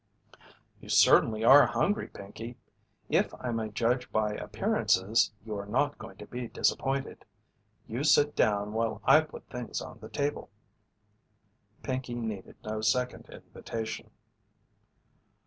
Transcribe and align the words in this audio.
"You 0.79 0.89
certainly 0.89 1.43
are 1.43 1.67
hungry, 1.67 2.07
Pinkey. 2.07 2.57
If 3.07 3.35
I 3.39 3.51
may 3.51 3.69
judge 3.69 4.11
by 4.11 4.33
appearances, 4.33 5.31
you 5.45 5.55
are 5.59 5.67
not 5.67 5.99
going 5.99 6.17
to 6.17 6.25
be 6.25 6.47
disappointed. 6.47 7.23
You 7.85 8.03
sit 8.03 8.35
down 8.35 8.73
while 8.73 9.01
I 9.05 9.21
put 9.21 9.47
things 9.47 9.79
on 9.79 9.99
the 9.99 10.09
table." 10.09 10.49
Pinkey 11.83 12.15
needed 12.15 12.55
no 12.63 12.81
second 12.81 13.29
invitation. 13.29 14.09